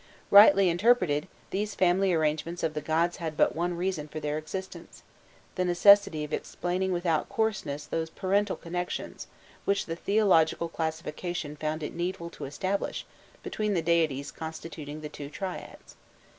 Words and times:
Rightly 0.31 0.67
interpreted, 0.69 1.27
these 1.51 1.75
family 1.75 2.11
arrangements 2.11 2.63
of 2.63 2.73
the 2.73 2.81
gods 2.81 3.17
had 3.17 3.37
but 3.37 3.55
one 3.55 3.77
reason 3.77 4.07
for 4.07 4.19
their 4.19 4.35
existence 4.35 5.03
the 5.53 5.63
necessity 5.63 6.23
of 6.23 6.33
explaining 6.33 6.91
without 6.91 7.29
coarseness 7.29 7.85
those 7.85 8.09
parental 8.09 8.55
connections 8.55 9.27
which 9.63 9.85
the 9.85 9.95
theological 9.95 10.69
classification 10.69 11.55
found 11.55 11.83
it 11.83 11.93
needful 11.93 12.31
to 12.31 12.45
establish 12.45 13.05
between 13.43 13.75
the 13.75 13.83
deities 13.83 14.31
constituting 14.31 15.01
the 15.01 15.07
two 15.07 15.29
triads. 15.29 15.95